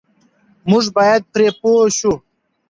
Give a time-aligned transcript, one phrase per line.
[0.69, 2.13] موږ بايد پرې پوه شو.